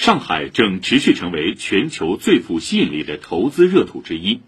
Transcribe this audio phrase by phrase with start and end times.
[0.00, 4.40] 上海正持续成为全球最富吸引力的投资热土之一。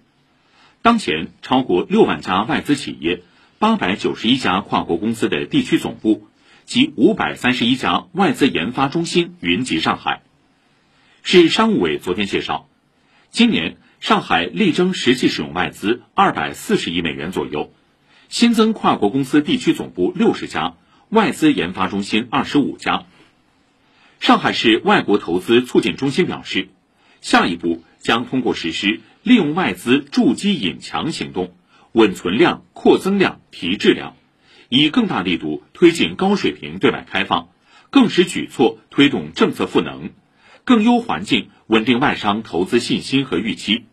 [0.80, 3.22] 当前，超过六万家外资企业、
[3.58, 6.26] 八百九十一家跨国公司的地区总部
[6.64, 10.22] 及五百三十一家外资研发中心云集上海。
[11.22, 12.66] 市商务委昨天介绍，
[13.28, 17.70] 今年上海力争实际使用外资二百四十亿美元左右，
[18.30, 20.76] 新增跨国公司地区总部六十家，
[21.10, 23.04] 外资研发中心二十五家。
[24.22, 26.68] 上海市外国投资促进中心表示，
[27.20, 31.56] 下一步将通过实施利用外资筑基引强行动，
[31.90, 34.14] 稳存量、扩增量、提质量，
[34.68, 37.48] 以更大力度推进高水平对外开放，
[37.90, 40.10] 更使举措推动政策赋能，
[40.62, 43.86] 更优环境稳定外商投资信心和预期。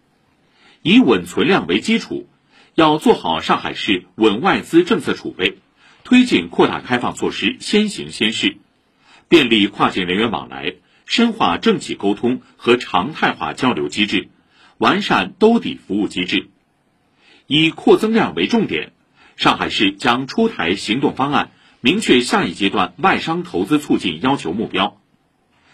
[0.84, 2.30] 以稳存量为基础，
[2.76, 5.58] 要做好上海市稳外资政策储备，
[6.04, 8.58] 推进扩大开放措施先行先试。
[9.30, 10.74] 便利跨境人员往来，
[11.06, 14.30] 深化政企沟通和常态化交流机制，
[14.80, 16.50] 完善兜底服务机制。
[17.46, 18.92] 以扩增量为重点，
[19.38, 25.00] 上海市将出台行动方案，明确下一阶段外商投资促进要求目标，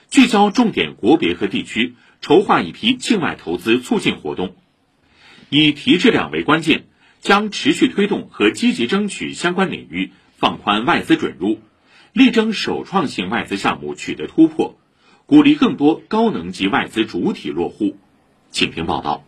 [0.10, 4.54] 聚焦重点国别和地区，筹划一批境外投资促进活动。
[5.50, 6.88] 以提质量为关键，
[7.22, 11.62] 将持续推动和积极争取相关领域放宽外资准入。
[12.16, 14.76] 力争首创性外资项目取得突破，
[15.26, 17.98] 鼓励更多高能级外资主体落户。
[18.52, 19.26] 请听报道。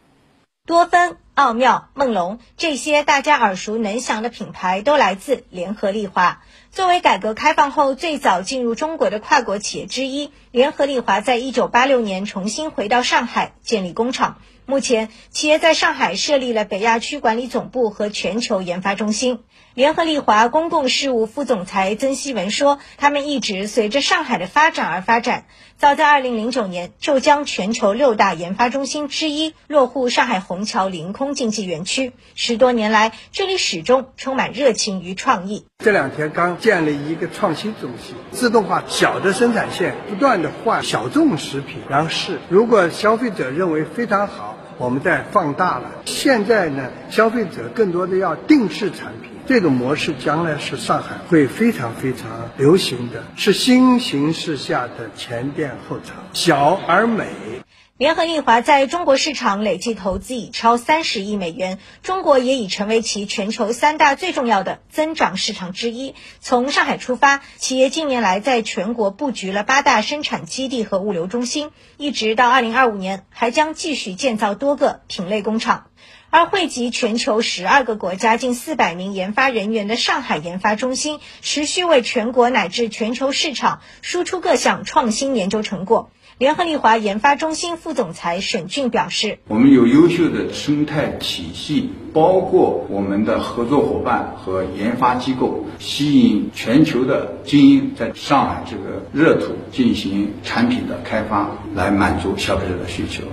[0.65, 6.41] 多芬、奥妙、梦龙这些大家耳熟能详的品牌都来自联合利华。
[6.71, 14.39] 作为改革开放后最早进入中国的跨国企业之一，联合利华在一九八六年重新回到上海建立工厂。
[14.69, 19.39] 目前，企业在上海设立了北亚区管理总部和全球研发中心。
[19.73, 25.45] 联合利华公共事务副总裁曾希文说：“他们一直随着上海的发展而发展。
[25.77, 32.11] 早在2009年，就将全球六大研发中心之一落户上海虹桥临空经济园区。
[32.35, 35.65] 十多年来，这里始终充满热情与创意。
[35.81, 42.39] 这两天刚建立一个创新中心，自动化小的生产线，不断的换小众食品，然后试。
[42.49, 45.91] 如果消费者认为非常好。”我们在放大了。
[46.05, 57.56] 现在呢，消费者更多的要定制产品，这种模式将来是上海会非常非常流行的，是新形势下的前店后厂，小而美。
[57.97, 66.13] 联合利华在中国市场累计投资已超三十亿美元，中国也已成为其全球三大最重要的增长市场之一。
[66.39, 75.87] 从上海出发，企业近年来在全国布局了八大生产基地和物流中心，一直到二零二五年还将继续建造多个品类工厂。
[76.29, 86.11] 而汇集全球十二个国家近四百名研发人员的上海研发中心，持续为全国乃至全球市场输出各项创新研究成果。
[86.39, 103.23] 联合利华研发中心副总裁沈俊表示：“我们有优秀的生态体系，包括我们的合作伙伴和研发机构，吸引全球的精英在上海这个热土进行产品的开发，来满足消费者的需求。”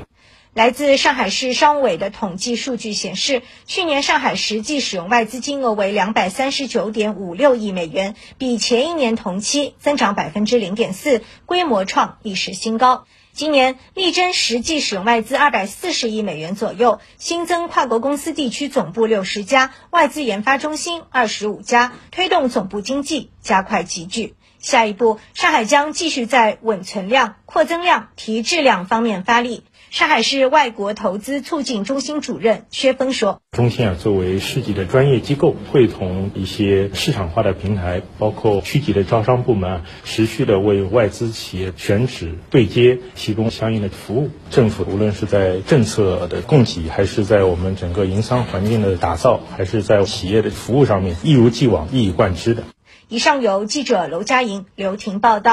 [0.55, 13.05] 来自上海市商务委的统计数据显示，去年上海实际使用外资金额为两百三十九点五六亿美元，比前一年同期增长百分之零点四，规模创历史新高。
[13.33, 24.37] 今年力争实际使用外资二百四十亿美元左右，新增跨国公司地区总部六十家，外资研发中心二十五家，推动总部经济加快集聚。
[24.61, 29.65] 下一步，上海将继续在稳存量、扩增量、提质量方面发力。
[29.95, 44.31] 上海市外国投资促进中心主任薛峰说：“中心啊，作为市级的专业机构，会同一些市场化的平台，包括区级的招商部门，持续的为外资企业选址对接提供相应的服务。
[44.51, 52.65] 政府无论是在政策的供给，还是在我们整个营商环境的打造，还是在企业的服务上面，一如既往一以贯之的。”
[53.07, 55.53] 以上由记者娄佳莹、刘婷报道。